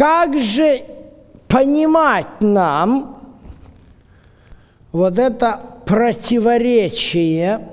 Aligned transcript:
как 0.00 0.34
же 0.38 0.82
понимать 1.46 2.40
нам 2.40 3.22
вот 4.92 5.18
это 5.18 5.60
противоречие, 5.84 7.68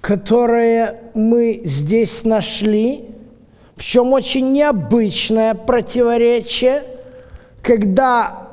которое 0.00 0.98
мы 1.12 1.60
здесь 1.64 2.24
нашли, 2.24 3.04
причем 3.76 4.14
очень 4.14 4.50
необычное 4.50 5.52
противоречие, 5.52 6.84
когда 7.60 8.48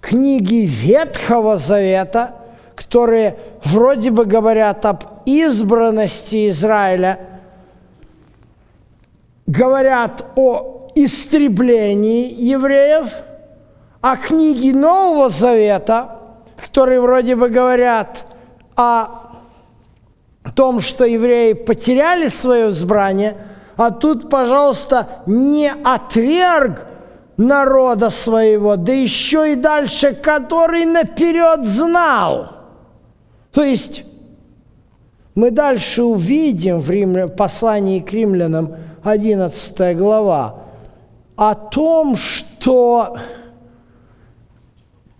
книги 0.00 0.64
Ветхого 0.66 1.58
Завета, 1.58 2.36
которые 2.74 3.36
вроде 3.64 4.10
бы 4.10 4.24
говорят 4.24 4.86
об 4.86 5.04
избранности 5.26 6.48
Израиля, 6.48 7.20
говорят 9.46 10.24
о 10.36 10.79
истреблении 10.94 12.32
евреев, 12.32 13.08
а 14.00 14.16
книги 14.16 14.70
Нового 14.70 15.28
Завета, 15.28 16.18
которые 16.56 17.00
вроде 17.00 17.36
бы 17.36 17.48
говорят 17.48 18.26
о 18.76 19.30
том, 20.54 20.80
что 20.80 21.04
евреи 21.04 21.52
потеряли 21.52 22.28
свое 22.28 22.70
избрание, 22.70 23.36
а 23.76 23.90
тут, 23.90 24.28
пожалуйста, 24.28 25.22
не 25.26 25.72
отверг 25.72 26.86
народа 27.36 28.10
своего, 28.10 28.76
да 28.76 28.92
еще 28.92 29.52
и 29.52 29.56
дальше, 29.56 30.14
который 30.14 30.84
наперед 30.84 31.64
знал. 31.64 32.52
То 33.52 33.62
есть 33.62 34.04
мы 35.34 35.50
дальше 35.50 36.02
увидим 36.02 36.80
в 36.80 36.90
Римля... 36.90 37.28
послании 37.28 38.00
к 38.00 38.12
римлянам 38.12 38.76
11 39.02 39.96
глава, 39.96 40.59
о 41.40 41.54
том, 41.54 42.16
что, 42.16 43.16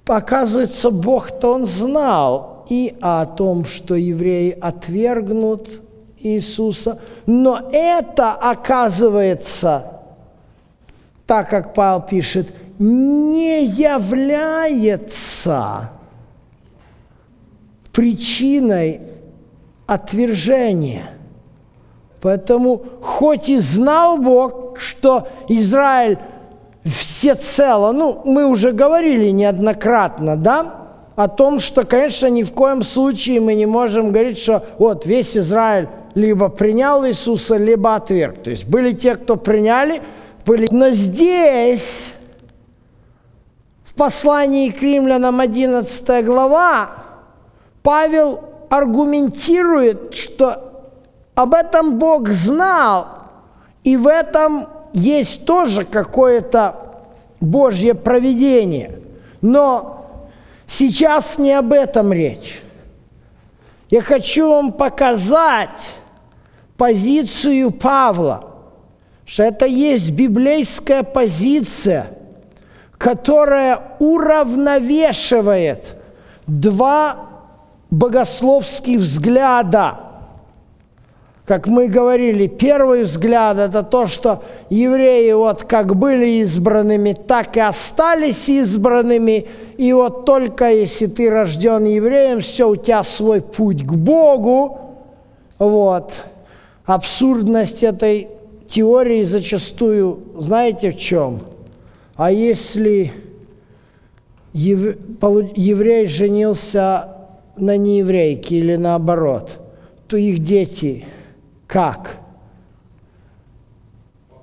оказывается, 0.07 0.91
Бог-то 0.91 1.55
Он 1.55 1.65
знал 1.65 2.67
и 2.69 2.95
о 3.01 3.25
том, 3.25 3.65
что 3.65 3.95
евреи 3.95 4.51
отвергнут 4.61 5.81
Иисуса, 6.19 7.01
но 7.25 7.71
это, 7.73 8.33
оказывается, 8.33 10.03
так 11.27 11.49
как 11.49 11.73
Павел 11.73 12.03
пишет, 12.03 12.55
не 12.79 13.65
является 13.65 14.59
причиной 17.93 19.01
отвержения– 19.87 21.15
Поэтому 22.21 22.83
хоть 23.01 23.49
и 23.49 23.59
знал 23.59 24.19
Бог, 24.19 24.60
что 24.79 25.29
Израиль 25.49 26.19
всецело, 26.85 27.93
ну, 27.93 28.23
мы 28.25 28.47
уже 28.47 28.73
говорили 28.73 29.31
неоднократно, 29.31 30.37
да, 30.37 30.75
о 31.17 31.29
том, 31.29 31.59
что, 31.59 31.85
конечно, 31.85 32.29
ни 32.29 32.43
в 32.43 32.53
коем 32.53 32.83
случае 32.83 33.41
мы 33.41 33.55
не 33.55 33.67
можем 33.67 34.11
говорить, 34.13 34.39
что 34.39 34.65
вот 34.79 35.05
весь 35.05 35.37
Израиль 35.37 35.89
либо 36.15 36.49
принял 36.49 37.05
Иисуса, 37.07 37.57
либо 37.57 37.95
отверг. 37.95 38.43
То 38.43 38.51
есть 38.51 38.67
были 38.67 38.93
те, 38.93 39.17
кто 39.17 39.37
приняли, 39.37 40.03
были... 40.47 40.67
Но 40.71 40.91
здесь, 40.91 42.15
в 43.85 43.95
послании 43.95 44.71
к 44.71 44.81
римлянам 44.81 45.41
11 45.41 46.25
глава, 46.25 46.91
Павел 47.83 48.41
аргументирует, 48.71 50.15
что 50.15 50.89
об 51.35 51.55
этом 51.55 51.99
Бог 51.99 52.29
знал, 52.29 53.20
и 53.85 53.97
в 53.97 54.07
этом 54.07 54.69
есть 54.93 55.45
тоже 55.45 55.85
какое-то 55.85 56.77
Божье 57.41 57.95
провидение. 57.95 59.01
Но 59.41 60.21
сейчас 60.67 61.39
не 61.39 61.53
об 61.53 61.73
этом 61.73 62.13
речь. 62.13 62.63
Я 63.89 64.03
хочу 64.03 64.49
вам 64.49 64.73
показать 64.73 65.89
позицию 66.77 67.71
Павла, 67.71 68.55
что 69.25 69.43
это 69.45 69.67
есть 69.67 70.11
библейская 70.11 71.03
позиция, 71.03 72.19
которая 72.99 73.97
уравновешивает 73.99 75.97
два 76.47 77.29
богословских 77.91 78.99
взгляда– 78.99 80.01
как 81.51 81.67
мы 81.67 81.89
говорили, 81.89 82.47
первый 82.47 83.03
взгляд– 83.03 83.59
это 83.59 83.83
то, 83.83 84.07
что 84.07 84.45
евреи 84.69 85.33
вот 85.33 85.65
как 85.65 85.97
были 85.97 86.43
избранными, 86.43 87.13
так 87.13 87.57
и 87.57 87.61
остались 87.61 88.49
избранными. 88.49 89.49
И 89.77 89.93
вот 89.93 90.27
только 90.27 90.71
если 90.71 91.07
ты 91.09 91.29
рожден 91.29 91.87
евреем, 91.87 92.41
все, 92.41 92.69
у 92.69 92.77
тебя 92.77 93.03
свой 93.03 93.41
путь 93.41 93.85
к 93.85 93.93
Богу. 93.95 94.79
Вот. 95.59 96.23
Абсурдность 96.85 97.83
этой 97.83 98.29
теории 98.69 99.25
зачастую, 99.25 100.21
знаете 100.39 100.93
в 100.93 100.99
чем? 100.99 101.41
А 102.15 102.31
если 102.31 103.13
еврей 104.53 106.07
женился 106.07 107.09
на 107.57 107.77
нееврейке 107.77 108.55
или 108.55 108.77
наоборот, 108.77 109.59
то 110.07 110.17
их 110.17 110.39
дети– 110.39 111.07
как? 111.71 112.17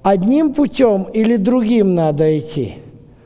Одним 0.01 0.53
путем 0.53 1.03
или 1.03 1.35
другим 1.35 1.93
надо 1.93 2.39
идти? 2.39 2.75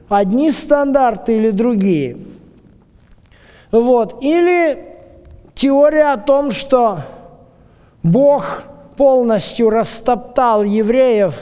Одни 0.09 0.51
стандарты 0.51 1.37
или 1.37 1.51
другие? 1.51 2.17
Вот. 3.71 4.21
Или 4.23 4.85
теория 5.53 6.13
о 6.13 6.17
том, 6.17 6.51
что 6.51 7.01
Бог 8.01 8.63
полностью 8.97 9.69
растоптал 9.69 10.63
евреев 10.63 11.39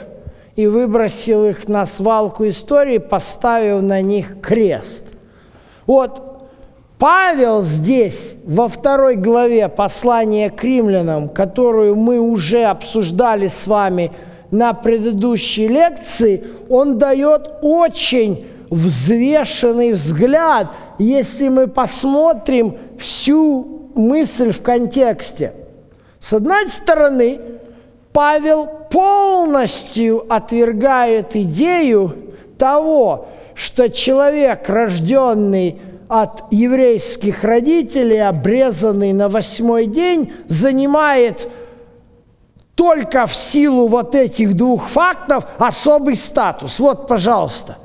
и 0.54 0.66
выбросил 0.66 1.46
их 1.46 1.66
на 1.66 1.86
свалку 1.86 2.46
истории, 2.46 2.98
поставив 2.98 3.82
на 3.82 4.02
них 4.02 4.40
крест. 4.42 5.06
Вот 5.86 6.29
Павел 7.00 7.62
здесь, 7.62 8.34
во 8.44 8.68
второй 8.68 9.16
главе 9.16 9.70
послания 9.70 10.50
к 10.50 10.62
римлянам, 10.62 11.30
которую 11.30 11.96
мы 11.96 12.20
уже 12.20 12.64
обсуждали 12.64 13.48
с 13.48 13.66
вами 13.66 14.12
на 14.50 14.74
предыдущей 14.74 15.66
лекции, 15.66 16.44
он 16.68 16.98
дает 16.98 17.52
очень 17.62 18.46
взвешенный 18.68 19.92
взгляд, 19.92 20.72
если 20.98 21.48
мы 21.48 21.68
посмотрим 21.68 22.76
всю 22.98 23.88
мысль 23.94 24.52
в 24.52 24.60
контексте. 24.60 25.54
С 26.18 26.34
одной 26.34 26.68
стороны, 26.68 27.40
Павел 28.12 28.68
полностью 28.90 30.26
отвергает 30.28 31.34
идею 31.34 32.14
того, 32.58 33.28
что 33.54 33.88
человек, 33.88 34.68
рожденный 34.68 35.80
от 36.10 36.52
еврейских 36.52 37.44
родителей, 37.44 38.18
обрезанный 38.18 39.12
на 39.12 39.28
восьмой 39.28 39.86
день, 39.86 40.32
занимает 40.48 41.48
только 42.74 43.26
в 43.26 43.34
силу 43.34 43.86
вот 43.86 44.16
этих 44.16 44.56
двух 44.56 44.88
фактов 44.88 45.44
особый 45.58 46.16
статус. 46.16 46.80
Вот, 46.80 47.06
пожалуйста. 47.06 47.78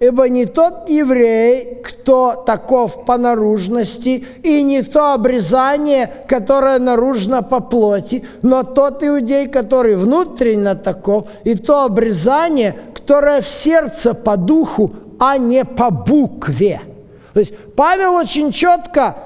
Ибо 0.00 0.28
не 0.28 0.44
тот 0.44 0.90
еврей, 0.90 1.80
кто 1.82 2.42
таков 2.44 3.06
по 3.06 3.16
наружности, 3.16 4.22
и 4.42 4.62
не 4.62 4.82
то 4.82 5.14
обрезание, 5.14 6.12
которое 6.28 6.78
наружно 6.78 7.42
по 7.42 7.60
плоти, 7.60 8.26
но 8.42 8.64
тот 8.64 9.02
иудей, 9.02 9.48
который 9.48 9.96
внутренне 9.96 10.74
таков, 10.74 11.28
и 11.44 11.54
то 11.54 11.84
обрезание, 11.84 12.76
которое 12.92 13.40
в 13.40 13.48
сердце 13.48 14.12
по 14.12 14.36
духу, 14.36 14.92
а 15.18 15.38
не 15.38 15.64
по 15.64 15.90
букве– 15.90 16.82
то 17.32 17.40
есть 17.40 17.54
Павел 17.76 18.14
очень 18.14 18.52
четко 18.52 19.16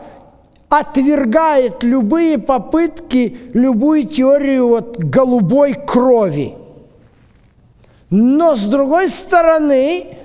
отвергает 0.68 1.82
любые 1.82 2.38
попытки, 2.38 3.38
любую 3.52 4.06
теорию 4.06 4.68
вот 4.68 4.98
голубой 4.98 5.74
крови. 5.74 6.54
Но 8.10 8.54
с 8.54 8.66
другой 8.66 9.08
стороны, 9.08 10.18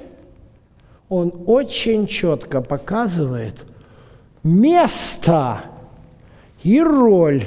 он 1.10 1.34
очень 1.46 2.08
четко 2.08 2.62
показывает 2.62 3.66
место 4.44 5.62
и 6.64 6.82
роль 6.82 7.44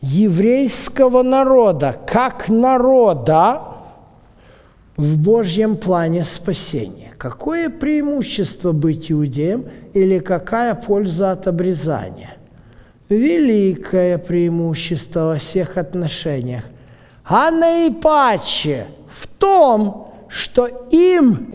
еврейского 0.00 1.22
народа 1.22 1.96
как 2.06 2.48
народа 2.48 3.71
в 5.02 5.18
Божьем 5.18 5.76
плане 5.76 6.24
спасения. 6.24 7.12
Какое 7.18 7.68
преимущество 7.70 8.72
быть 8.72 9.10
иудеем 9.10 9.66
или 9.94 10.18
какая 10.18 10.74
польза 10.74 11.32
от 11.32 11.46
обрезания? 11.46 12.36
великое 13.12 14.18
преимущество 14.18 15.20
во 15.20 15.36
всех 15.36 15.76
отношениях, 15.76 16.64
а 17.24 17.50
наипаче 17.50 18.86
в 19.08 19.26
том, 19.26 20.12
что 20.28 20.66
им 20.90 21.54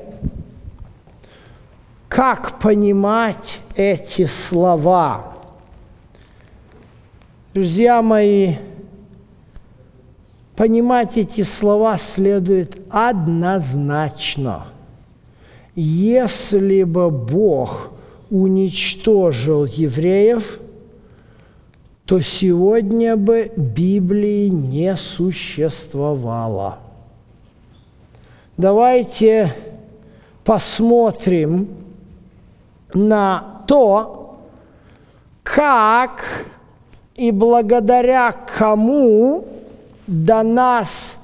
как 2.07 2.59
понимать 2.59 3.59
эти 3.75 4.25
слова. 4.25 5.33
Друзья 7.53 8.01
мои, 8.01 8.55
понимать 10.57 11.17
эти 11.17 11.43
слова 11.43 11.97
следует 11.99 12.81
однозначно. 12.89 14.65
Если 15.75 16.83
бы 16.83 17.11
Бог 17.11 17.91
уничтожил 18.31 19.65
евреев, 19.65 20.59
то 22.05 22.21
сегодня 22.21 23.15
бы 23.15 23.51
Библии 23.55 24.47
не 24.47 24.95
существовало. 24.95 26.79
Давайте 28.57 29.53
посмотрим 30.43 31.67
на 32.95 33.63
то, 33.67 34.39
как 35.43 36.23
и 37.15 37.29
благодаря 37.29 38.31
кому 38.31 39.56
до 40.07 40.41
нас 40.41 41.17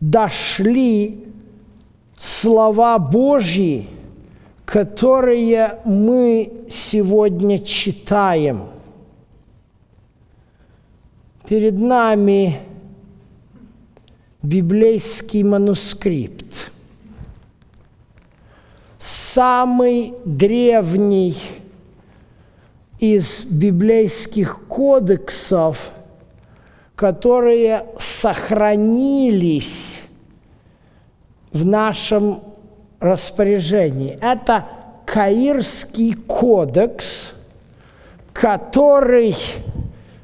дошли 0.00 1.26
слова 2.16 2.98
Божьи, 2.98 3.88
которые 4.64 5.80
мы 5.84 6.52
сегодня 6.70 7.58
читаем. 7.58 8.68
Перед 11.48 11.76
нами 11.76 12.60
библейский 14.42 15.42
манускрипт. 15.42 16.70
Самый 18.98 20.14
древний 20.24 21.36
из 23.00 23.44
библейских 23.44 24.60
кодексов, 24.68 25.90
которые 27.00 27.86
сохранились 27.98 30.02
в 31.50 31.64
нашем 31.64 32.42
распоряжении. 33.00 34.18
Это 34.20 34.66
Каирский 35.06 36.12
кодекс, 36.12 37.30
который 38.34 39.34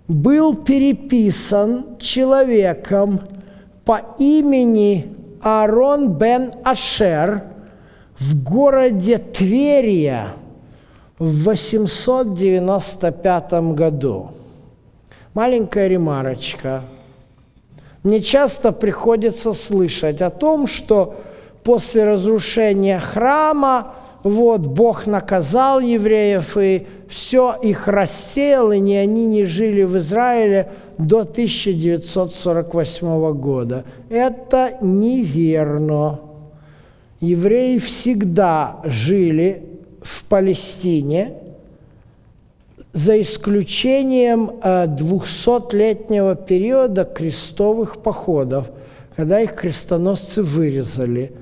был 0.07 0.55
переписан 0.55 1.97
человеком 1.99 3.23
по 3.87 4.03
имени 4.19 5.17
Аарон 5.41 6.13
бен 6.13 6.53
Ашер 6.63 7.45
в 8.19 8.45
городе 8.45 9.17
Тверия– 9.17 10.29
в 11.19 11.45
895 11.45 13.53
году. 13.75 14.31
Маленькая 15.37 15.89
ремарочка. 15.89 16.83
Мне 18.03 18.21
часто 18.21 18.73
приходится 18.73 19.53
слышать 19.53 20.23
о 20.23 20.31
том, 20.31 20.67
что 20.67 21.17
после 21.63 22.05
разрушения 22.05 22.99
храма 22.99 23.93
вот 24.23 24.63
Бог 24.63 25.07
наказал 25.07 25.81
евреев, 25.81 26.57
и 26.57 26.87
все 27.07 27.55
их 27.63 27.87
рассеял, 27.87 28.73
и 28.73 28.79
не 28.79 28.97
они 28.97 29.27
не 29.27 29.45
жили 29.45 29.83
в 29.83 29.99
Израиле 29.99 30.73
до 30.97 31.21
1948 31.21 33.33
года. 33.35 33.85
Это 34.09 34.79
неверно. 34.81 36.21
Евреи 37.21 37.77
всегда 37.77 38.81
жили 38.85 39.65
в 40.01 40.25
Палестине, 40.25 41.35
за 42.97 43.21
исключением 43.21 44.53
200-летнего 44.63 46.33
э, 46.33 46.47
периода 46.47 47.05
крестовых 47.05 47.99
походов, 47.99 48.71
когда 49.15 49.39
их 49.39 49.55
крестоносцы 49.55 50.43
вырезали. 50.43 51.33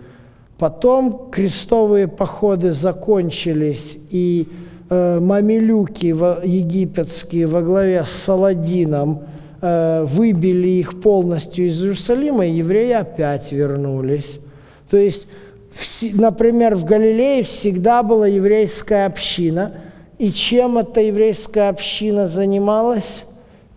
Потом 0.59 1.31
крестовые 1.31 2.09
походы 2.09 2.73
закончились, 2.73 3.97
и 4.11 4.49
э, 4.91 5.21
мамилюки 5.21 6.07
египетские 6.07 7.47
во 7.47 7.63
главе 7.63 8.03
с 8.03 8.09
Саладином 8.09 9.21
э, 9.61 10.05
выбили 10.09 10.71
их 10.71 11.01
полностью 11.01 11.67
из 11.67 11.81
Иерусалима, 11.81 12.47
и 12.47 12.51
евреи 12.51 12.95
опять 12.95 13.53
вернулись. 13.53 14.41
То 14.91 14.97
есть 14.97 15.29
например, 16.15 16.75
в 16.75 16.85
Галилее 16.85 17.45
всегда 17.45 18.03
была 18.03 18.27
еврейская 18.27 19.07
община. 19.07 19.73
И 20.19 20.31
чем 20.31 20.79
эта 20.79 21.01
еврейская 21.01 21.69
община 21.69 22.29
занималась? 22.29 23.25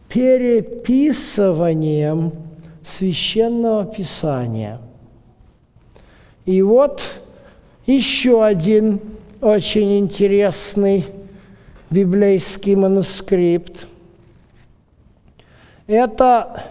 Переписыванием 0.07 2.31
священного 2.85 3.85
писания. 3.85 4.79
И 6.45 6.61
вот 6.61 7.01
еще 7.85 8.45
один 8.45 9.01
очень 9.41 9.99
интересный 9.99 11.03
библейский 11.89 12.75
манускрипт. 12.75 13.85
Это 15.87 16.63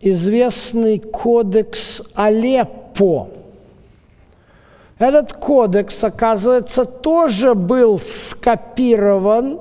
известный 0.00 0.98
кодекс 0.98 2.02
Алеппо– 2.14 3.28
этот 4.98 5.32
кодекс, 5.32 6.04
оказывается, 6.04 6.84
тоже 6.84 7.54
был 7.54 7.98
скопирован. 7.98 9.60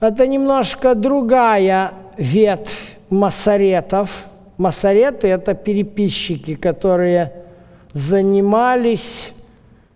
Это 0.00 0.26
немножко 0.26 0.94
другая 0.94 1.92
ветвь 2.16 2.96
масоретов. 3.10 4.26
Масореты– 4.56 5.28
это 5.28 5.54
переписчики, 5.54 6.54
которые 6.54 7.32
занимались, 7.92 9.32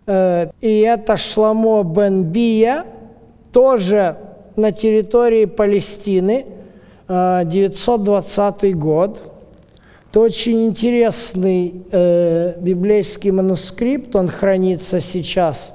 э, 0.06 0.50
и 0.61 0.80
это 0.80 1.16
Шламо 1.16 1.82
бен 1.82 2.25
Бия, 2.25 2.85
тоже 3.52 4.16
на 4.56 4.73
территории 4.73 5.44
Палестины, 5.47 6.47
э, 7.09 7.42
920 7.44 8.76
год– 8.76 9.23
это 10.12 10.21
очень 10.21 10.66
интересный 10.66 11.87
э, 11.90 12.61
библейский 12.61 13.31
манускрипт, 13.31 14.14
он 14.14 14.28
хранится 14.28 15.00
сейчас 15.00 15.73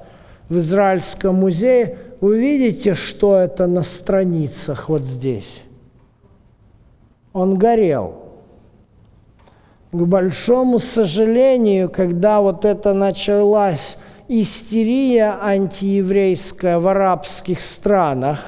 в 0.48 0.60
Израильском 0.60 1.34
музее. 1.34 1.98
Вы 2.22 2.40
видите, 2.40 2.94
что 2.94 3.36
это 3.36 3.66
на 3.66 3.82
страницах 3.82 4.90
вот 4.90 5.02
здесь? 5.02 5.64
Он 7.34 7.56
горел. 7.56 8.26
К 9.92 10.06
большому 10.06 10.78
сожалению, 10.78 11.90
когда 11.90 12.40
вот 12.40 12.64
это 12.64 12.94
началась 12.94 13.98
истерия 14.28 15.36
антиеврейская 15.42 16.78
в 16.78 16.88
арабских 16.88 17.60
странах, 17.60 18.42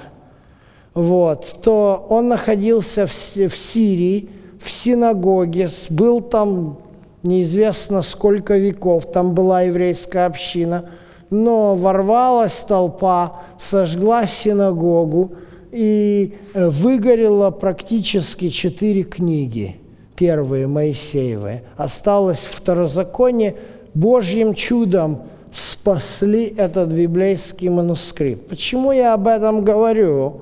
вот, 0.94 1.62
то 1.64 2.06
он 2.10 2.28
находился 2.28 3.08
в, 3.08 3.12
в 3.12 3.56
Сирии, 3.56 4.30
в 4.60 4.70
синагоге, 4.70 5.70
был 5.90 6.22
там 6.22 6.78
неизвестно 7.24 8.02
сколько 8.02 8.58
веков, 8.58 9.12
там 9.12 9.34
была 9.34 9.64
еврейская 9.64 10.26
община, 10.26 10.90
но 11.30 11.76
ворвалась 11.76 12.66
толпа, 12.68 13.42
сожгла 13.60 14.26
синагогу 14.26 15.32
и 15.72 16.36
э, 16.54 16.70
выгорело 16.70 17.52
практически 17.52 18.50
четыре 18.50 19.04
книги, 19.04 19.78
первые 20.16 20.68
Моисеевы. 20.68 21.62
Осталось 21.78 22.48
второзаконие, 22.50 23.56
Божьим 23.94 24.54
чудом 24.54 25.24
спасли 25.52 26.54
этот 26.58 26.90
библейский 26.90 27.70
манускрипт. 27.70 28.48
Почему 28.48 28.92
я 28.92 29.14
об 29.14 29.28
этом 29.28 29.64
говорю? 29.64 30.42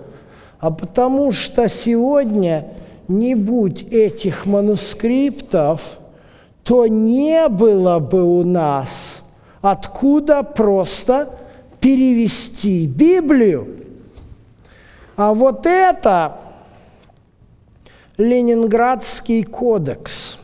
А 0.59 0.71
потому 0.71 1.31
что 1.31 1.69
сегодня 1.69 2.65
не 3.07 3.35
будь 3.35 3.83
этих 3.83 4.45
манускриптов, 4.45 5.81
то 6.63 6.87
не 6.87 7.47
было 7.47 7.99
бы 7.99 8.23
у 8.23 8.43
нас 8.43 9.21
откуда 9.61 10.43
просто 10.43 11.29
перевести 11.79 12.87
Библию. 12.87 13.67
А 15.15 15.33
вот 15.33 15.65
это 15.65 16.39
Ленинградский 18.17 19.43
кодекс. 19.43 20.37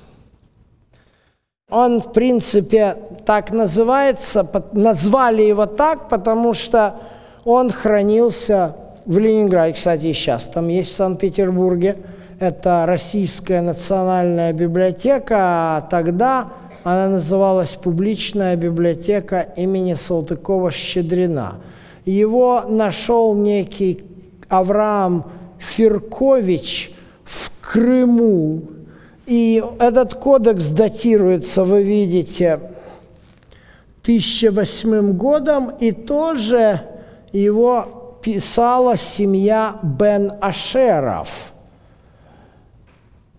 Он, 1.69 2.01
в 2.01 2.13
принципе, 2.13 2.97
так 3.25 3.51
называется, 3.51 4.47
назвали 4.73 5.41
его 5.41 5.65
так, 5.65 6.07
потому 6.07 6.53
что 6.53 6.95
он 7.45 7.71
хранился 7.71 8.75
в 9.05 9.17
Ленинграде, 9.17 9.73
кстати, 9.73 10.13
сейчас 10.13 10.43
там 10.43 10.67
есть 10.67 10.91
в 10.91 10.95
Санкт-Петербурге. 10.95 11.97
Это 12.43 12.83
Российская 12.85 13.61
национальная 13.61 14.51
библиотека, 14.51 15.37
а 15.37 15.87
тогда 15.89 16.49
она 16.83 17.07
называлась 17.07 17.69
Публичная 17.69 18.57
библиотека 18.57 19.47
имени 19.55 19.93
Салтыкова-Щедрина. 19.93 21.61
Его 22.03 22.65
нашел 22.67 23.33
некий 23.33 24.03
Авраам 24.49 25.31
Фиркович 25.57 26.91
в 27.23 27.49
Крыму. 27.61 28.63
И 29.25 29.63
этот 29.79 30.15
кодекс 30.15 30.65
датируется, 30.65 31.63
вы 31.63 31.83
видите, 31.83 32.59
1008 34.01 35.13
годом, 35.13 35.69
и 35.79 35.93
тоже 35.93 36.81
его 37.31 38.19
писала 38.21 38.97
семья 38.97 39.79
Бен 39.81 40.33
Ашеров. 40.41 41.52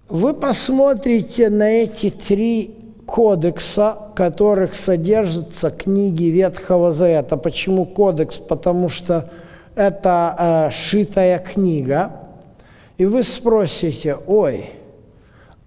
Вы 0.08 0.34
посмотрите 0.34 1.48
на 1.48 1.66
эти 1.66 2.10
три 2.10 2.76
кодекса, 3.06 3.96
которых 4.14 4.74
содержатся 4.74 5.70
книги 5.70 6.24
Ветхого 6.24 6.92
Завета. 6.92 7.38
Почему 7.38 7.86
кодекс? 7.86 8.36
Потому 8.36 8.90
что 8.90 9.30
это 9.74 10.36
э, 10.38 10.74
шитая 10.74 11.38
книга. 11.38 12.10
И 12.98 13.06
вы 13.06 13.22
спросите, 13.22 14.18
ой, 14.26 14.70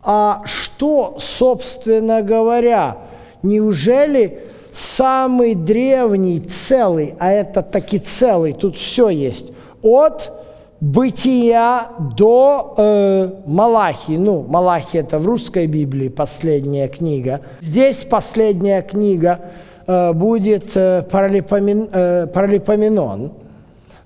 а 0.03 0.43
что, 0.45 1.17
собственно 1.19 2.21
говоря, 2.21 2.97
неужели 3.41 4.43
самый 4.71 5.55
древний 5.55 6.41
целый, 6.41 7.15
а 7.17 7.31
это 7.31 7.63
таки 7.63 7.97
целый, 7.97 8.53
тут 8.53 8.75
все 8.75 9.09
есть, 9.09 9.51
от 9.81 10.31
бытия 10.79 11.89
до 12.15 12.73
э, 12.77 13.29
Малахи. 13.45 14.17
Ну, 14.17 14.45
Малахи 14.47 14.97
это 14.97 15.19
в 15.19 15.25
русской 15.25 15.67
Библии 15.67 16.09
последняя 16.09 16.87
книга. 16.87 17.41
Здесь 17.61 18.05
последняя 18.09 18.81
книга 18.81 19.39
э, 19.87 20.13
будет 20.13 20.75
э, 20.75 21.03
Паралипомен, 21.09 21.89
э, 21.91 22.27
Паралипоменон. 22.27 23.31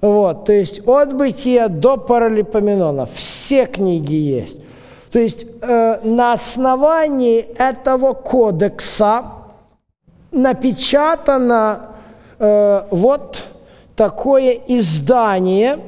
Вот, 0.02 0.46
то 0.46 0.54
есть 0.54 0.82
от 0.88 1.16
бытия 1.16 1.68
до 1.68 1.98
Паралипоменона 1.98 3.06
все 3.06 3.68
книги 3.68 4.16
есть. 4.16 4.62
То 5.12 5.20
есть 5.20 5.46
э, 5.62 6.00
на 6.04 6.34
основании 6.34 7.40
этого 7.40 8.14
кодекса 8.14 9.24
напечатано 10.32 11.90
э, 12.40 12.84
вот 12.90 13.44
такое 13.96 14.58
издание. 14.68 15.80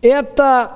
Это 0.00 0.70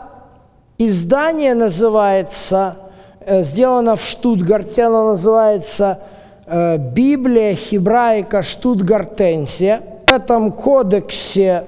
издание 0.78 1.54
называется, 1.54 2.76
э, 3.20 3.44
сделано 3.44 3.94
в 3.94 4.02
Штутгарте, 4.02 4.82
оно 4.82 5.08
называется 5.10 6.00
э, 6.46 6.76
«Библия 6.78 7.54
хебраика 7.54 8.42
Штутгартенсия». 8.42 9.82
В 10.08 10.10
этом 10.10 10.50
кодексе 10.50 11.66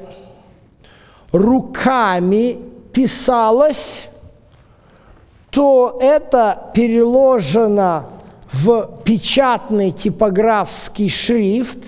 руками 1.31 2.59
писалось, 2.93 4.09
то 5.51 5.99
это 6.01 6.71
переложено 6.75 8.07
в 8.53 9.03
печатный 9.05 9.93
типографский 9.93 11.09
шрифт 11.09 11.79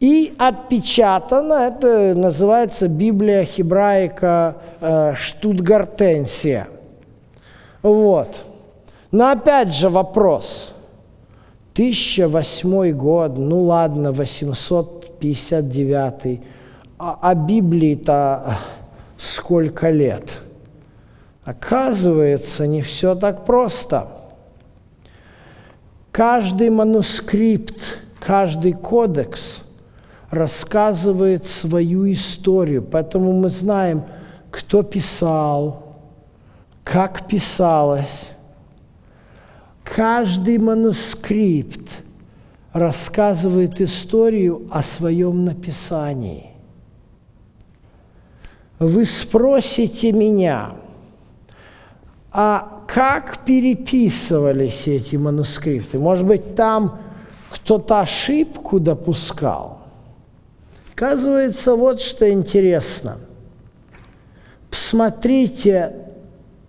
и 0.00 0.34
отпечатано, 0.38 1.54
это 1.54 2.14
называется 2.14 2.88
Библия 2.88 3.44
хебраика 3.44 4.56
э, 4.80 5.14
Штутгартенсия. 5.16 6.68
Вот. 7.82 8.42
Но 9.10 9.30
опять 9.30 9.74
же 9.74 9.88
вопрос. 9.88 10.72
1008 11.72 12.92
год, 12.92 13.38
ну 13.38 13.62
ладно, 13.62 14.12
859. 14.12 16.40
А, 16.98 17.18
а 17.20 17.34
Библии-то 17.34 18.58
сколько 19.16 19.90
лет? 19.90 20.38
Оказывается, 21.44 22.66
не 22.66 22.82
все 22.82 23.14
так 23.14 23.44
просто– 23.44 24.08
Каждый 26.18 26.70
манускрипт, 26.70 27.96
каждый 28.18 28.72
кодекс 28.72 29.62
рассказывает 30.30 31.46
свою 31.46 32.10
историю, 32.12 32.82
поэтому 32.82 33.32
мы 33.32 33.48
знаем, 33.48 34.04
кто 34.50 34.82
писал, 34.82 35.96
как 36.84 37.26
писалось. 37.26 38.30
Каждый 39.82 40.58
манускрипт 40.58 42.02
рассказывает 42.72 43.80
историю 43.80 44.68
о 44.70 44.82
своем 44.82 45.44
написании. 45.44 46.50
Вы 48.78 49.04
спросите 49.06 50.12
меня– 50.12 50.72
а 52.30 52.82
как 52.86 53.44
переписывались 53.44 54.86
эти 54.86 55.16
манускрипты? 55.16 55.98
Может 55.98 56.26
быть, 56.26 56.54
там 56.54 56.98
кто-то 57.50 58.00
ошибку 58.00 58.78
допускал? 58.78 59.77
Оказывается, 60.98 61.76
вот 61.76 62.00
что 62.00 62.28
интересно. 62.28 63.18
Посмотрите, 64.68 65.92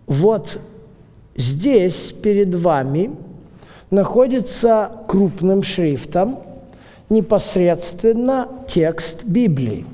вот 0.06 0.60
здесь 1.36 2.14
перед 2.22 2.54
вами 2.54 3.16
находится 3.90 4.92
крупным 5.08 5.64
шрифтом 5.64 6.44
непосредственно 7.10 8.48
текст 8.68 9.24
Библии. 9.24 9.88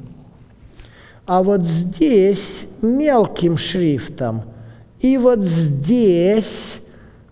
А 1.26 1.42
вот 1.42 1.64
здесь 1.64 2.66
мелким 2.82 3.58
шрифтом– 3.58 4.44
и 5.00 5.18
вот 5.18 5.44
здесь 5.44 6.80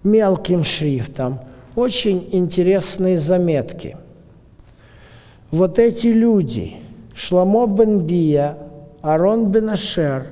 мелким 0.03 0.63
шрифтом 0.63 1.39
очень 1.75 2.29
интересные 2.31 3.17
заметки. 3.17 3.97
Вот 5.49 5.79
эти 5.79 6.07
люди, 6.07 6.82
Шламо 7.15 7.67
бен 7.67 7.99
Бия, 7.99 8.57
Арон 9.01 9.51
бен 9.51 9.69
Ашер, 9.69 10.27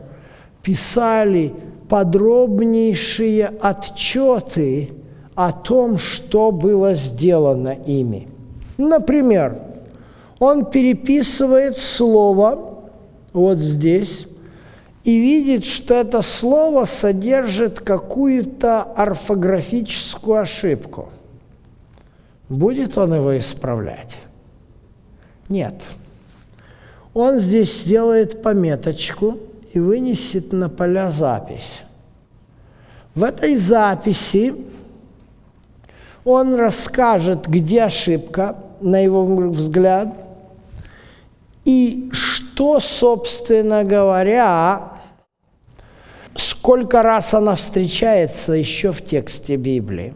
писали 0.64 1.54
подробнейшие 1.90 3.48
отчеты 3.48 4.92
о 5.36 5.52
том, 5.52 5.98
что 5.98 6.52
было 6.52 6.94
сделано 6.94 7.76
ими. 7.86 8.28
Например, 8.78 9.58
он 10.40 10.66
переписывает 10.66 11.78
слово 11.78 12.72
вот 13.34 13.58
здесь, 13.60 14.28
и 15.04 15.20
видит, 15.20 15.66
что 15.66 15.96
это 15.96 16.22
слово 16.22 16.86
содержит 16.86 17.80
какую-то 17.80 18.84
орфографическую 18.84 20.42
ошибку. 20.42 21.10
Будет 22.50 22.98
он 22.98 23.16
его 23.16 23.38
исправлять? 23.38 24.18
Нет. 25.50 25.76
Он 27.14 27.40
здесь 27.40 27.82
сделает 27.82 28.42
пометочку 28.42 29.38
и 29.74 29.80
вынесет 29.80 30.54
на 30.54 30.70
поля 30.70 31.12
запись. 31.12 31.82
В 33.16 33.24
этой 33.24 33.56
записи 33.56 34.56
он 36.24 36.56
расскажет, 36.56 37.48
где 37.48 37.84
ошибка, 37.84 38.56
на 38.80 39.00
его 39.00 39.26
взгляд, 39.50 40.16
и 41.66 42.10
что, 42.14 42.80
собственно 42.80 43.84
говоря, 43.84 44.94
сколько 46.36 47.04
раз 47.04 47.34
она 47.34 47.56
встречается 47.56 48.54
еще 48.54 48.92
в 48.92 49.04
тексте 49.04 49.58
Библии. 49.58 50.14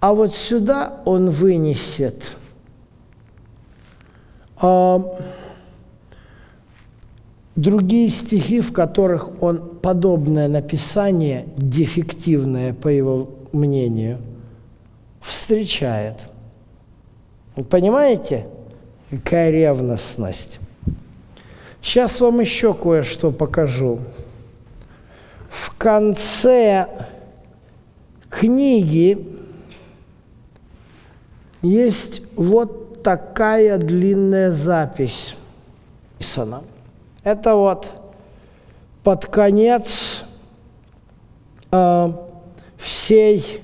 А 0.00 0.14
вот 0.14 0.32
сюда 0.32 1.00
он 1.04 1.28
вынесет 1.28 2.24
э, 4.62 4.98
другие 7.56 8.08
стихи, 8.08 8.60
в 8.60 8.72
которых 8.72 9.42
он 9.42 9.78
подобное 9.80 10.48
написание, 10.48 11.46
дефективное, 11.56 12.72
по 12.72 12.88
его 12.88 13.30
мнению, 13.52 14.18
встречает. 15.20 16.16
Вы 17.56 17.64
понимаете, 17.64 18.46
какая 19.10 19.50
ревностность? 19.50 20.58
Сейчас 21.82 22.20
вам 22.20 22.40
еще 22.40 22.74
кое-что 22.74 23.32
покажу 23.32 24.00
в 25.50 25.74
конце 25.76 26.86
книги 28.28 29.26
есть 31.60 32.22
вот 32.36 33.02
такая 33.02 33.76
длинная 33.76 34.52
запись. 34.52 35.34
Это 37.22 37.54
вот 37.54 37.90
под 39.02 39.26
конец 39.26 40.22
э, 41.70 42.08
всей 42.78 43.62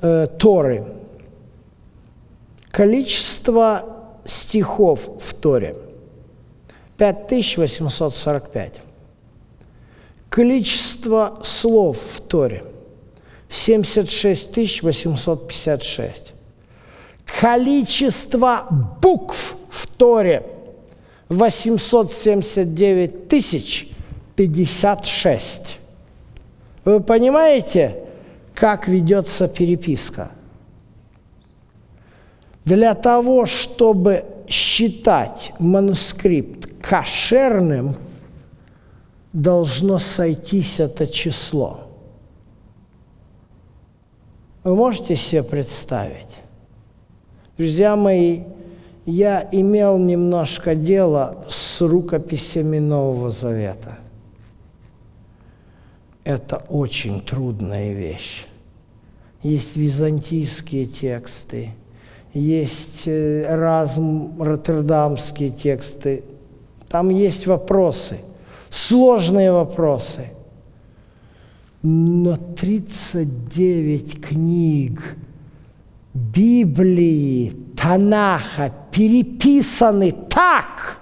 э, 0.00 0.26
Торы. 0.38 0.84
Количество 2.70 3.96
стихов 4.24 5.08
в 5.20 5.34
Торе– 5.34 5.76
5845. 6.96 8.80
Количество 10.28 11.38
слов 11.42 11.98
в 11.98 12.20
Торе– 12.20 12.64
76 13.48 14.82
856. 14.82 16.34
Количество 17.40 18.66
букв 19.00 19.56
в 19.70 19.86
Торе– 19.86 20.44
879 21.28 23.28
тысяч 23.28 23.90
56. 24.36 25.78
Вы 26.84 27.00
понимаете, 27.00 28.04
как 28.54 28.88
ведется 28.88 29.48
переписка? 29.48 30.30
Для 32.64 32.94
того, 32.94 33.46
чтобы 33.46 34.24
считать 34.48 35.52
манускрипт 35.58 36.70
кошерным, 36.80 37.96
должно 39.32 39.98
сойтись 39.98 40.80
это 40.80 41.06
число. 41.06 41.88
Вы 44.64 44.74
можете 44.74 45.16
себе 45.16 45.42
представить? 45.42 46.28
Друзья 47.56 47.96
мои, 47.96 48.42
я 49.08 49.48
имел 49.52 49.96
немножко 49.96 50.74
дело 50.74 51.46
с 51.48 51.80
рукописями 51.80 52.78
Нового 52.78 53.30
Завета. 53.30 53.98
Это 56.24 56.58
очень 56.68 57.22
трудная 57.22 57.94
вещь. 57.94 58.44
Есть 59.42 59.76
византийские 59.76 60.84
тексты, 60.84 61.70
есть 62.34 63.04
э, 63.06 63.46
разм 63.48 64.42
роттердамские 64.42 65.52
тексты. 65.52 66.22
Там 66.90 67.08
есть 67.08 67.46
вопросы, 67.46 68.18
сложные 68.68 69.52
вопросы. 69.52 70.32
Но 71.80 72.36
39 72.36 74.20
книг 74.20 75.16
Библии, 76.12 77.54
Танаха 77.80 78.72
переписаны 78.90 80.12
так, 80.12 81.00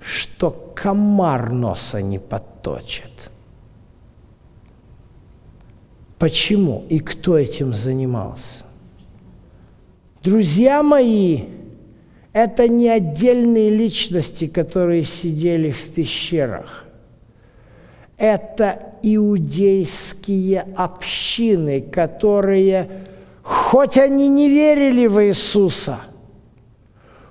что 0.00 0.72
комар 0.74 1.50
носа 1.50 2.00
не 2.00 2.18
подточит. 2.18 3.30
Почему 6.18 6.84
и 6.88 6.98
кто 7.00 7.36
этим 7.36 7.74
занимался? 7.74 8.64
Друзья 10.22 10.82
мои, 10.82 11.44
это 12.32 12.68
не 12.68 12.88
отдельные 12.88 13.70
личности, 13.70 14.46
которые 14.46 15.04
сидели 15.04 15.70
в 15.70 15.92
пещерах. 15.92 16.84
Это 18.18 18.92
иудейские 19.02 20.66
общины, 20.76 21.80
которые, 21.80 23.08
хоть 23.50 23.98
они 23.98 24.28
не 24.28 24.48
верили 24.48 25.08
в 25.08 25.20
Иисуса, 25.24 25.98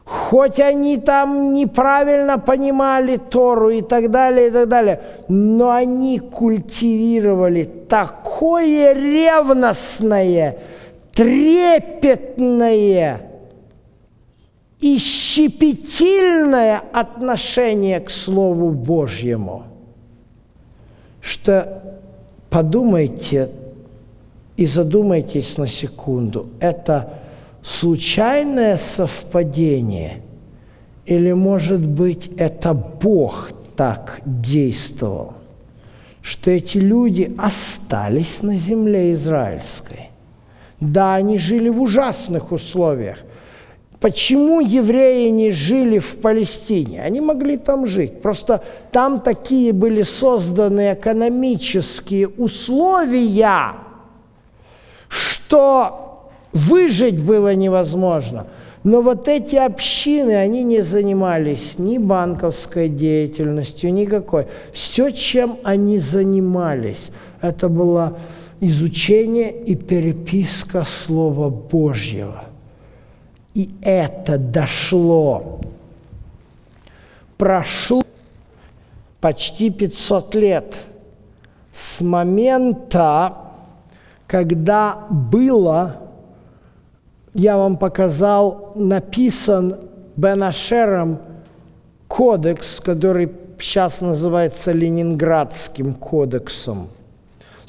хоть 0.04 0.60
они 0.60 0.98
там 0.98 1.54
неправильно 1.54 2.38
понимали 2.38 3.16
Тору 3.16 3.70
и 3.70 3.82
так 3.82 4.12
далее, 4.12 4.50
и 4.50 4.52
так 4.52 4.68
далее, 4.68 5.02
но 5.30 5.72
они 5.72 6.20
культивировали 6.20 7.64
такое 7.64 8.94
ревностное, 8.94 10.58
трепетное 11.14 13.22
и 14.82 14.98
щепетильное 14.98 16.82
отношение 16.92 18.02
к 18.02 18.10
Слову 18.10 18.72
Божьему, 18.72 19.64
что 21.22 21.82
подумайте 22.50 23.50
и 24.60 24.66
задумайтесь 24.66 25.58
на 25.58 25.68
секунду, 25.68 26.50
это 26.60 27.14
случайное 27.64 28.76
совпадение 28.76 30.22
или, 31.06 31.32
может 31.32 31.80
быть, 31.80 32.30
это 32.36 32.74
Бог 32.74 33.52
так 33.78 34.20
действовал, 34.26 35.36
что 36.22 36.52
эти 36.52 36.78
люди 36.78 37.34
остались 37.38 38.42
на 38.42 38.58
земле 38.58 39.14
израильской? 39.14 40.10
Да, 40.82 41.16
они 41.16 41.38
жили 41.38 41.70
в 41.70 41.82
ужасных 41.82 42.52
условиях. 42.52 43.20
Почему 44.02 44.60
евреи 44.60 45.30
не 45.30 45.52
жили 45.52 46.00
в 46.00 46.18
Палестине? 46.18 47.02
Они 47.02 47.22
могли 47.22 47.56
там 47.56 47.88
жить. 47.88 48.22
Просто 48.22 48.62
там 48.92 49.22
такие 49.22 49.72
были 49.72 50.02
созданы 50.02 50.92
экономические 50.92 52.28
условия, 52.28 53.89
что 55.50 56.30
выжить 56.54 57.20
было 57.20 57.56
невозможно. 57.56 58.46
Но 58.84 59.02
вот 59.02 59.28
эти 59.28 59.56
общины, 59.56 60.36
они 60.36 60.64
не 60.64 60.82
занимались 60.82 61.80
ни 61.80 61.98
банковской 61.98 62.88
деятельностью, 62.88 63.92
никакой. 63.92 64.46
Все, 64.74 65.10
чем 65.10 65.58
они 65.64 65.98
занимались, 65.98 67.10
это 67.42 67.68
было 67.68 68.20
изучение 68.60 69.52
и 69.52 69.76
переписка 69.76 70.86
Слова 70.86 71.50
Божьего. 71.50 72.44
И 73.56 73.72
это 73.82 74.38
дошло. 74.38 75.60
Прошло 77.38 78.04
почти 79.20 79.72
500 79.72 80.36
лет 80.36 80.76
с 81.74 82.02
момента, 82.02 83.49
когда 84.30 85.08
было, 85.10 85.98
я 87.34 87.58
вам 87.58 87.76
показал, 87.76 88.72
написан 88.76 89.76
Бенашером 90.16 91.20
кодекс, 92.08 92.80
который 92.80 93.30
сейчас 93.60 94.00
называется 94.00 94.72
Ленинградским 94.72 95.94
кодексом– 95.94 96.88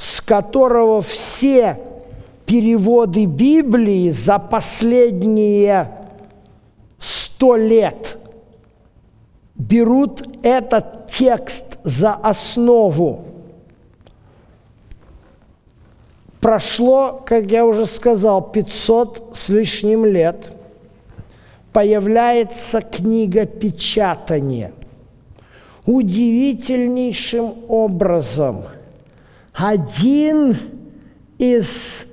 с 0.01 0.23
которого 0.23 1.03
все 1.03 1.79
переводы 2.47 3.27
Библии 3.27 4.09
за 4.09 4.39
последние 4.39 5.91
сто 6.97 7.55
лет 7.55 8.17
берут 9.57 10.27
этот 10.43 11.11
текст 11.11 11.67
за 11.85 12.15
основу. 12.15 13.27
Прошло, 16.41 17.23
как 17.25 17.51
я 17.51 17.67
уже 17.67 17.87
сказал, 17.87 18.51
500 18.51 19.33
с 19.35 19.49
лишним 19.49 20.05
лет. 20.05 20.51
Появляется 21.73 22.81
книга 22.81 23.47
печатания. 23.47 24.73
Удивительнейшим 25.87 27.55
образом– 27.69 28.65
один 29.61 30.57
из 31.39 32.07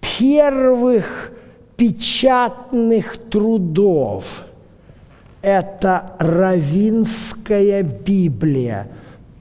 первых 0.00 1.32
печатных 1.76 3.18
трудов– 3.28 4.44
это 5.42 6.14
Равинская 6.18 7.82
Библия, 7.82 8.88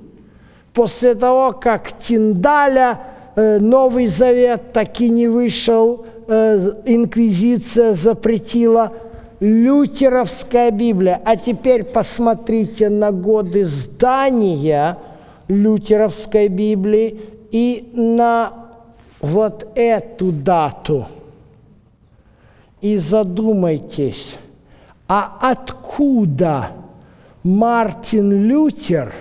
после 0.76 1.16
того, 1.16 1.52
как 1.52 1.98
Тиндаля 1.98 3.00
э, 3.34 3.58
Новый 3.58 4.06
Завет 4.06 4.72
так 4.72 5.00
и 5.00 5.08
не 5.08 5.26
вышел, 5.26 6.06
э, 6.28 6.72
инквизиция 6.84 7.94
запретила– 7.94 8.92
лютеровская 9.40 10.70
Библия. 10.70 11.20
А 11.24 11.36
теперь 11.36 11.84
посмотрите 11.84 12.88
на 12.88 13.12
годы 13.12 13.64
здания 13.64 14.98
лютеровской 15.48 16.48
Библии 16.48 17.20
и 17.50 17.90
на 17.94 18.52
вот 19.20 19.68
эту 19.74 20.32
дату. 20.32 21.06
И 22.80 22.96
задумайтесь, 22.96 24.36
а 25.08 25.38
откуда 25.40 26.70
Мартин 27.42 28.46
Лютер 28.46 29.14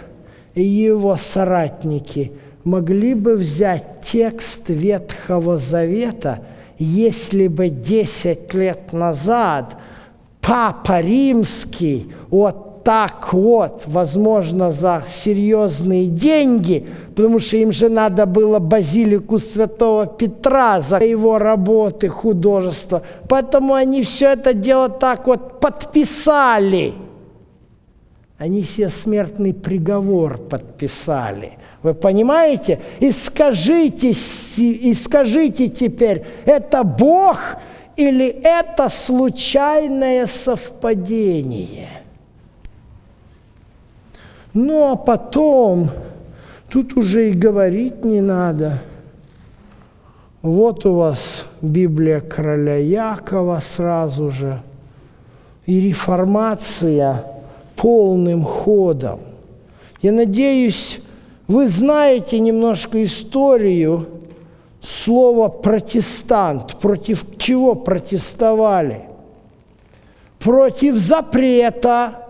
и 0.56 0.64
его 0.64 1.16
соратники 1.16 2.32
могли 2.64 3.14
бы 3.14 3.36
взять 3.36 4.02
текст 4.02 4.70
Ветхого 4.70 5.58
Завета, 5.58 6.40
если 6.80 7.48
бы 7.48 7.70
10 7.70 8.54
лет 8.54 8.92
назад– 8.92 9.78
Папа 10.48 11.02
Римский 11.02 12.12
вот 12.30 12.84
так 12.84 13.34
вот, 13.34 13.82
возможно, 13.88 14.72
за 14.72 15.04
серьезные 15.08 16.06
деньги, 16.06 16.88
потому 17.16 17.40
что 17.40 17.58
им 17.58 17.72
же 17.72 17.90
надо 17.90 18.28
было 18.28 18.60
базилику 18.60 19.40
святого 19.40 20.06
Петра 20.06 20.82
за 20.82 21.00
его 21.00 21.40
работы, 21.40 22.10
художество. 22.10 23.02
Поэтому 23.28 23.74
они 23.74 24.04
все 24.04 24.34
это 24.34 24.54
дело 24.54 24.88
так 24.90 25.26
вот 25.26 25.60
подписали. 25.60 26.94
Они 28.46 28.62
себе 28.64 28.90
смертный 28.90 29.54
приговор 29.56 30.38
подписали. 30.38 31.54
Вы 31.82 31.96
понимаете? 31.96 32.80
И 33.00 33.10
скажите, 33.10 34.14
и 34.58 34.94
скажите 34.94 35.68
теперь, 35.68 36.24
это 36.46 36.84
Бог– 36.84 37.40
или 37.96 38.28
это 38.28 38.90
случайное 38.90 40.26
совпадение? 40.26 42.02
Ну 44.54 44.92
а 44.92 44.96
потом, 44.96 45.90
тут 46.70 46.98
уже 46.98 47.30
и 47.30 47.34
говорить 47.34 48.04
не 48.04 48.22
надо. 48.22 48.82
Вот 50.42 50.86
у 50.86 50.96
вас 50.96 51.46
Библия 51.62 52.20
короля 52.20 52.76
Якова 52.76 53.62
сразу 53.62 54.30
же. 54.30 54.62
И 55.66 55.82
реформация 55.82 57.26
полным 57.86 58.44
ходом. 58.44 59.20
Я 60.02 60.12
надеюсь, 60.12 60.98
вы 61.48 61.68
знаете 61.68 62.40
немножко 62.40 63.04
историю 63.04 64.08
слово 64.82 65.50
«протестант». 65.50 66.80
Против 66.80 67.24
чего 67.38 67.76
протестовали? 67.76 69.02
Против 70.40 70.96
запрета 70.96 72.26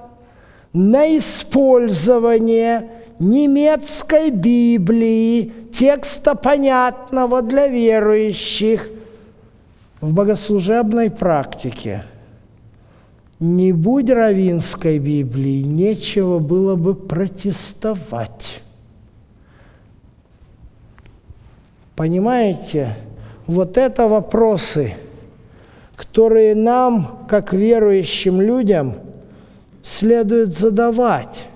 на 0.74 1.18
использование 1.18 2.90
немецкой 3.20 4.32
Библии, 4.32 5.54
текста 5.72 6.36
понятного 6.36 7.42
для 7.42 7.68
верующих 7.68 8.90
в 10.02 10.12
богослужебной 10.12 11.10
практике. 11.10 12.04
Не 13.40 13.74
будь 13.74 14.10
равинской 14.10 14.98
Библии, 14.98 15.62
нечего 15.62 16.40
было 16.40 16.76
бы 16.76 16.96
протестовать. 16.96 18.62
Понимаете, 21.96 22.96
вот 23.46 23.78
это 23.78 24.08
вопросы, 24.08 24.96
которые 25.96 26.56
нам, 26.56 27.26
как 27.30 27.54
верующим 27.54 28.42
людям, 28.42 28.96
следует 29.84 30.58
задавать. 30.58 31.48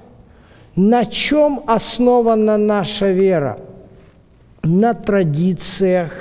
На 0.75 1.05
чем 1.05 1.61
основана 1.65 2.57
наша 2.57 3.11
вера? 3.11 3.59
На 4.63 4.93
традициях, 4.93 6.11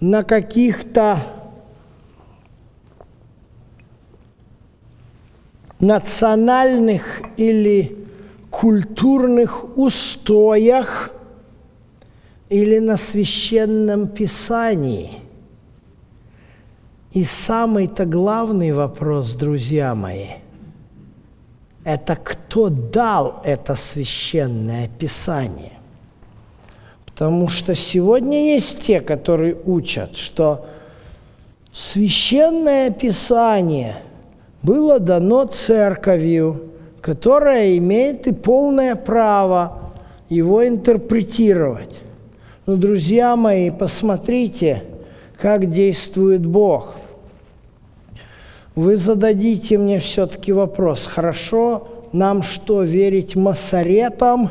на 0.00 0.24
каких-то 0.24 1.18
национальных 5.80 7.22
или 7.36 7.96
культурных 8.50 9.76
устоях– 9.76 11.10
или 12.48 12.78
на 12.78 12.96
священном 12.96 14.06
писании. 14.06 15.20
И 17.12 17.24
самый-то 17.24 18.04
главный 18.06 18.72
вопрос, 18.72 19.34
друзья 19.34 19.94
мои, 19.94 20.28
это 21.84 22.16
кто 22.16 22.68
дал 22.68 23.40
это 23.44 23.74
священное 23.74 24.88
писание. 24.88 25.72
Потому 27.06 27.48
что 27.48 27.74
сегодня 27.74 28.54
есть 28.54 28.86
те, 28.86 29.00
которые 29.00 29.56
учат, 29.64 30.16
что 30.16 30.66
священное 31.72 32.90
писание 32.90 34.02
было 34.64 34.98
дано 34.98 35.44
церковью, 35.44 36.62
которая 37.00 37.76
имеет 37.76 38.26
и 38.26 38.32
полное 38.32 38.96
право 38.96 39.92
его 40.30 40.66
интерпретировать. 40.66 42.00
Но, 42.66 42.76
друзья 42.76 43.36
мои, 43.36 43.70
посмотрите, 43.70 44.84
как 45.38 45.70
действует 45.70 46.44
Бог. 46.46 46.96
Вы 48.74 48.96
зададите 48.96 49.76
мне 49.76 49.98
все-таки 50.00 50.50
вопрос, 50.50 51.06
хорошо, 51.06 51.86
нам 52.12 52.42
что, 52.42 52.82
верить 52.82 53.36
масоретам, 53.36 54.50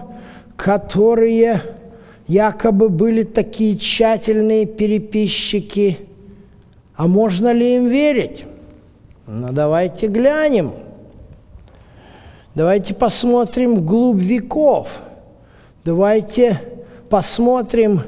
которые 0.55 1.61
якобы 2.27 2.89
были 2.89 3.23
такие 3.23 3.77
тщательные 3.77 4.67
переписчики? 4.67 5.97
А 6.95 7.07
можно 7.07 7.51
ли 7.51 7.77
им 7.77 7.87
верить? 7.87 8.45
Ну, 9.25 9.51
давайте 9.51 10.07
глянем. 10.07 10.73
Давайте 12.55 12.93
посмотрим 12.93 13.77
вглубь 13.77 14.21
веков. 14.21 14.89
Давайте 15.85 16.59
посмотрим 17.09 18.01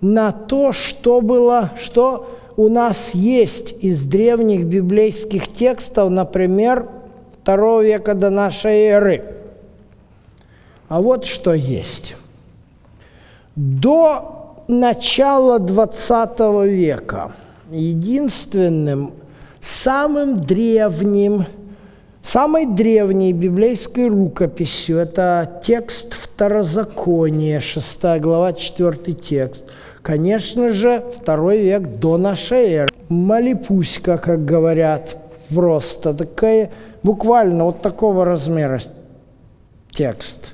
на 0.00 0.32
то, 0.32 0.72
что 0.72 1.20
было, 1.20 1.72
что 1.80 2.38
у 2.56 2.68
нас 2.68 3.14
есть 3.14 3.72
из 3.84 4.04
древних 4.04 4.64
библейских 4.64 5.46
текстов, 5.46 6.10
например, 6.10 6.88
второго 7.40 7.82
века 7.84 8.14
до 8.14 8.30
нашей 8.30 8.82
эры. 8.82 9.24
А 10.88 11.00
вот 11.00 11.24
что 11.24 11.54
есть. 11.54 12.16
До 13.54 14.64
начала 14.66 15.58
20 15.58 16.40
века 16.66 17.32
единственным, 17.70 19.12
самым 19.60 20.40
древним– 20.40 21.44
Самой 22.30 22.66
древней 22.66 23.32
библейской 23.32 24.08
рукописью 24.08 24.98
это 24.98 25.62
текст 25.64 26.12
Второзакония, 26.12 27.58
6 27.58 28.20
глава, 28.20 28.52
4 28.52 29.14
текст. 29.14 29.64
Конечно 30.02 30.74
же, 30.74 31.02
второй 31.10 31.62
век 31.62 31.98
до 31.98 32.18
нашей 32.18 32.70
эры. 32.70 32.90
Малипуська, 33.08 34.18
как 34.18 34.44
говорят, 34.44 35.16
просто 35.48 36.12
такая, 36.12 36.70
буквально 37.02 37.64
вот 37.64 37.80
такого 37.80 38.26
размера 38.26 38.82
текст, 39.90 40.52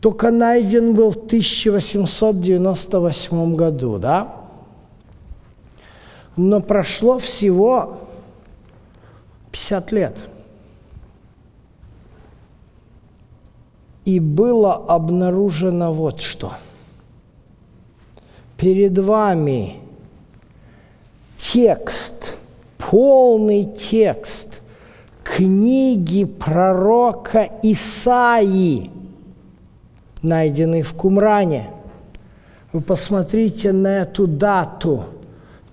только 0.00 0.32
найден 0.32 0.94
был 0.94 1.12
в 1.12 1.16
1898 1.16 3.54
году, 3.54 3.98
да? 3.98 4.34
Но 6.36 6.60
прошло 6.60 7.20
всего 7.20 8.07
50 9.50 9.92
лет. 9.92 10.16
И 14.04 14.20
было 14.20 14.74
обнаружено 14.74 15.92
вот 15.92 16.20
что. 16.20 16.52
Перед 18.56 18.98
вами 18.98 19.80
текст, 21.36 22.38
полный 22.78 23.64
текст 23.64 24.60
книги 25.22 26.24
пророка 26.24 27.48
Исаии, 27.62 28.90
найденный 30.22 30.82
в 30.82 30.94
Кумране. 30.94 31.70
Вы 32.72 32.80
посмотрите 32.80 33.72
на 33.72 34.00
эту 34.00 34.26
дату. 34.26 35.04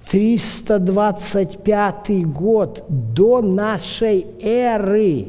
325 0.10 2.28
год 2.28 2.84
до 2.90 3.42
нашей 3.42 4.26
эры. 4.42 5.28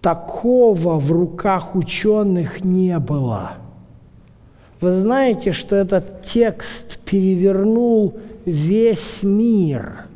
Такого 0.00 0.98
в 0.98 1.12
руках 1.12 1.74
ученых 1.74 2.64
не 2.64 2.98
было. 2.98 3.52
Вы 4.80 4.92
знаете, 4.92 5.52
что 5.52 5.76
этот 5.76 6.22
текст 6.22 6.96
перевернул 6.98 8.14
весь 8.44 9.22
мир 9.22 10.06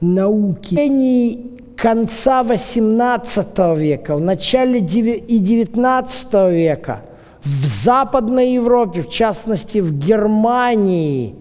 науки. 0.00 1.48
Конца 1.76 2.42
XVIII 2.42 3.78
века, 3.78 4.16
в 4.16 4.20
начале 4.20 4.80
и 4.80 4.82
XIX 4.82 6.52
века 6.52 7.02
в 7.42 7.84
Западной 7.84 8.52
Европе, 8.52 9.00
в 9.00 9.08
частности 9.08 9.78
в 9.78 9.98
Германии, 9.98 11.34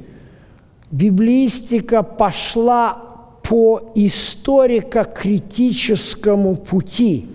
библистика 0.91 2.04
пошла 2.04 3.02
по 3.43 3.91
историко-критическому 3.95 6.56
пути. 6.56 7.28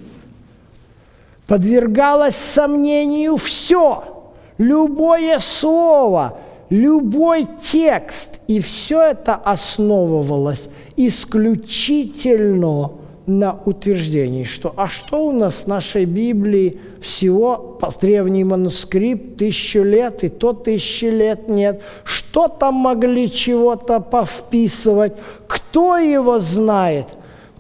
Подвергалось 1.47 2.37
сомнению 2.37 3.37
все– 3.37 4.05
любое 4.59 5.39
слово, 5.39 6.39
любой 6.71 7.47
текст. 7.61 8.41
И 8.47 8.61
все 8.61 9.03
это 9.03 9.35
основывалось 9.35 10.69
исключительно 10.97 12.93
на 13.27 13.59
утверждении, 13.65 14.45
что 14.45 14.75
а 14.77 14.89
что 14.89 15.27
у 15.27 15.33
нас 15.33 15.65
в 15.65 15.67
нашей 15.67 16.05
Библии 16.05 16.79
всего 17.01 17.79
древний 18.01 18.45
манускрипт 18.45 19.39
тысячу 19.39 19.83
лет, 19.83 20.25
и 20.25 20.29
то 20.29 20.53
тысячи 20.53 21.07
лет 21.07 21.49
нет. 21.49 21.83
Что 22.05 22.49
там 22.49 22.75
могли 22.75 23.31
чего-то 23.31 24.01
повписывать? 24.01 25.15
Кто 25.47 25.97
его 25.97 26.39
знает? 26.41 27.07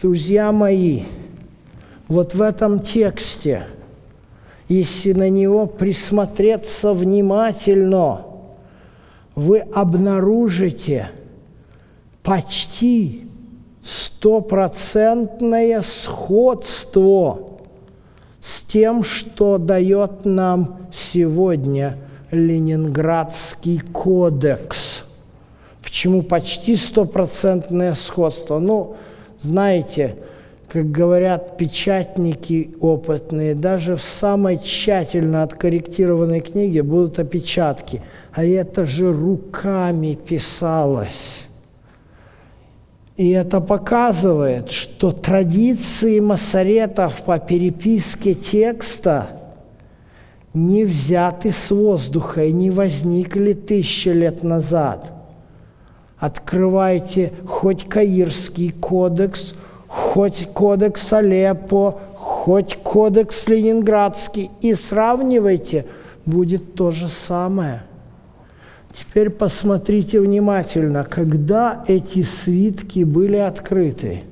Друзья 0.00 0.53
мои, 0.53 1.03
вот 2.09 2.35
в 2.35 2.42
этом 2.42 2.81
тексте– 2.81 3.66
если 4.68 5.12
на 5.12 5.29
него 5.29 5.66
присмотреться 5.66 6.94
внимательно, 6.94 8.22
вы 9.35 9.59
обнаружите 9.59 11.11
почти 12.22 13.23
стопроцентное 13.84 15.82
сходство 15.82 17.40
с 18.40 18.62
тем, 18.62 19.04
что 19.04 19.58
дает 19.58 20.24
нам 20.24 20.88
сегодня 20.92 21.98
Ленинградский 22.30 23.80
кодекс. 23.80 25.02
Почему 25.82 26.22
почти 26.22 26.74
стопроцентное 26.76 27.94
сходство? 27.94 28.58
Ну, 28.58 28.96
знаете, 29.38 30.16
как 30.68 30.90
говорят 30.90 31.56
печатники 31.56 32.74
опытные, 32.80 33.54
даже 33.54 33.96
в 33.96 34.02
самой 34.02 34.58
тщательно 34.58 35.42
откорректированной 35.42 36.40
книге 36.40 36.82
будут 36.82 37.18
опечатки. 37.18 38.02
А 38.32 38.44
это 38.44 38.86
же 38.86 39.12
руками 39.12 40.14
писалось. 40.14 41.42
И 43.16 43.31
это 43.31 43.61
показывает, 43.61 44.70
что 44.70 45.12
традиции 45.12 46.18
масоретов 46.18 47.22
по 47.22 47.38
переписке 47.38 48.35
текста 48.35 49.29
не 50.53 50.85
взяты 50.85 51.53
с 51.53 51.70
воздуха 51.70 52.44
и 52.44 52.53
не 52.53 52.70
возникли 52.70 53.53
тысячи 53.53 54.09
лет 54.09 54.42
назад. 54.42 55.12
Открывайте 56.18 57.33
хоть 57.46 57.88
Каирский 57.88 58.70
кодекс– 58.70 59.55
хоть 59.94 60.48
кодекс 60.53 61.12
Алеппо, 61.12 62.00
хоть 62.16 62.77
кодекс 62.83 63.46
Ленинградский, 63.46 64.50
и 64.61 64.74
сравнивайте, 64.74 65.87
будет 66.27 66.74
то 66.74 66.90
же 66.90 67.07
самое. 67.07 67.83
Теперь 68.94 69.28
посмотрите 69.28 70.18
внимательно, 70.20 71.04
когда 71.04 71.85
эти 71.87 72.22
свитки 72.22 73.04
были 73.04 73.37
открыты. 73.37 74.22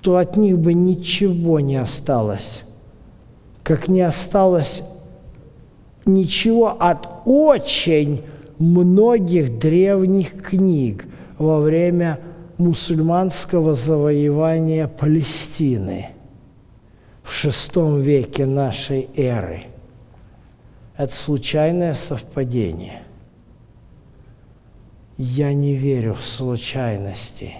то 0.00 0.16
от 0.16 0.36
них 0.36 0.58
бы 0.58 0.74
ничего 0.74 1.60
не 1.60 1.76
осталось. 1.76 2.62
Как 3.62 3.88
не 3.88 4.00
осталось 4.00 4.82
ничего 6.06 6.76
от 6.78 7.08
очень 7.24 8.22
многих 8.58 9.58
древних 9.58 10.42
книг 10.42 11.06
во 11.38 11.60
время 11.60 12.18
мусульманского 12.58 13.74
завоевания 13.74 14.88
Палестины 14.88 16.10
в 17.22 17.32
шестом 17.32 18.00
веке 18.00 18.46
нашей 18.46 19.08
эры. 19.16 19.69
Это 21.00 21.14
случайное 21.14 21.94
совпадение. 21.94 23.00
Я 25.16 25.54
не 25.54 25.72
верю 25.72 26.12
в 26.12 26.22
случайности. 26.22 27.54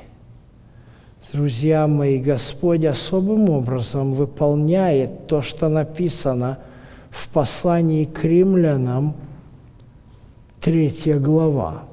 Друзья 1.33 1.87
мои, 1.87 2.18
Господь 2.18 2.85
особым 2.85 3.48
образом 3.48 4.12
выполняет 4.12 5.26
то, 5.26 5.40
что 5.40 5.70
написано 5.70 6.59
в 7.09 7.31
послании 7.31 8.05
к 8.05 8.22
римлянам– 8.24 9.14
третья 10.61 11.18
глава. 11.18 11.85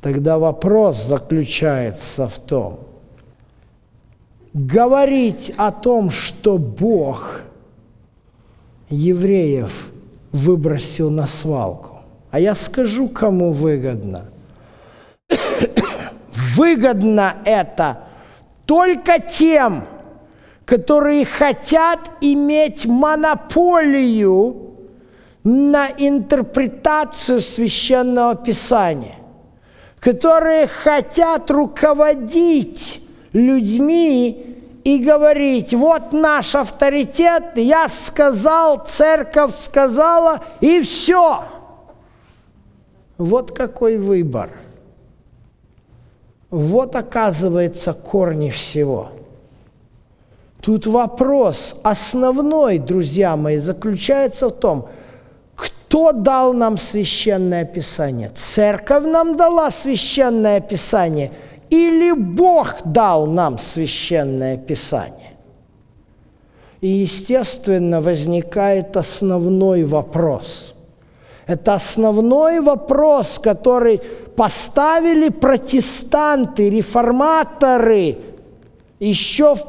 Тогда 0.00 0.38
вопрос 0.38 1.04
заключается 1.04 2.28
в 2.28 2.38
том, 2.38 2.80
говорить 4.54 5.52
о 5.58 5.70
том, 5.70 6.10
что 6.10 6.56
Бог 6.56 7.42
евреев 8.90 9.90
выбросил 10.32 11.10
на 11.10 11.26
свалку. 11.26 12.00
А 12.30 12.38
я 12.38 12.54
скажу, 12.54 13.08
кому 13.08 13.52
выгодно. 13.52 14.26
выгодно 16.56 17.36
это 17.44 18.04
только 18.66 19.18
тем, 19.18 19.84
которые 20.64 21.24
хотят 21.24 22.10
иметь 22.20 22.86
монополию 22.86 24.70
на 25.42 25.88
интерпретацию 25.88 27.40
священного 27.40 28.36
писания, 28.36 29.16
которые 29.98 30.66
хотят 30.66 31.50
руководить 31.50 33.02
людьми 33.32 34.59
и 34.84 34.98
говорить, 34.98 35.74
вот 35.74 36.12
наш 36.12 36.54
авторитет, 36.54 37.56
я 37.56 37.88
сказал, 37.88 38.84
церковь 38.86 39.54
сказала, 39.54 40.40
и 40.60 40.80
все. 40.82 41.44
Вот 43.18 43.52
какой 43.52 43.98
выбор. 43.98 44.50
Вот 46.50 46.96
оказывается 46.96 47.92
корни 47.92 48.50
всего. 48.50 49.10
Тут 50.60 50.86
вопрос 50.86 51.76
основной, 51.82 52.78
друзья 52.78 53.36
мои, 53.36 53.58
заключается 53.58 54.48
в 54.48 54.52
том, 54.52 54.88
кто 55.54 56.12
дал 56.12 56.52
нам 56.52 56.76
священное 56.76 57.64
писание? 57.64 58.30
Церковь 58.34 59.04
нам 59.04 59.36
дала 59.36 59.70
священное 59.70 60.60
писание 60.60 61.32
или 61.70 62.12
Бог 62.12 62.82
дал 62.84 63.26
нам 63.26 63.58
священное 63.58 64.56
писание? 64.56 65.36
И, 66.80 66.88
естественно, 66.88 68.00
возникает 68.00 68.96
основной 68.96 69.84
вопрос. 69.84 70.74
Это 71.46 71.74
основной 71.74 72.60
вопрос, 72.60 73.38
который 73.38 74.00
поставили 74.36 75.28
протестанты, 75.28 76.70
реформаторы 76.70 78.18
еще 78.98 79.54
в, 79.54 79.64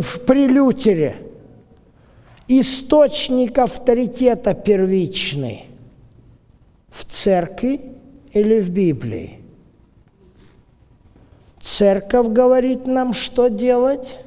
в 0.00 0.20
прелютере. 0.24 1.16
Источник 2.48 3.58
авторитета 3.58 4.54
первичный 4.54 5.66
в 6.90 7.04
церкви 7.04 7.80
или 8.32 8.60
в 8.60 8.70
Библии. 8.70 9.43
Церковь 11.64 12.26
говорит 12.28 12.86
нам, 12.86 13.14
что 13.14 13.48
делать, 13.48 14.18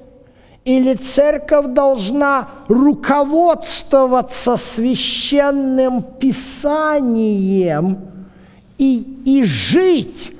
или 0.65 0.95
церковь 0.95 1.67
должна 1.67 2.49
руководствоваться 2.67 4.57
священным 4.57 6.01
писанием 6.01 7.99
и, 8.79 9.21
и 9.23 9.43
жить 9.43 10.31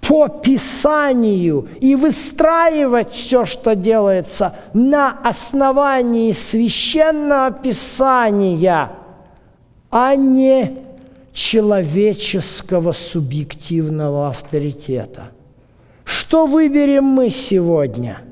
по 0.00 0.26
Писанию 0.26 1.68
и 1.80 1.94
выстраивать 1.94 3.12
все, 3.12 3.46
что 3.46 3.76
делается 3.76 4.56
на 4.74 5.12
основании 5.22 6.32
священного 6.32 7.52
Писания, 7.52 8.90
а 9.92 10.16
не 10.16 10.76
человеческого 11.32 12.90
субъективного 12.90 14.28
авторитета. 14.28 15.30
Что 16.22 16.46
выберем 16.46 17.02
мы 17.02 17.30
сегодня– 17.30 18.20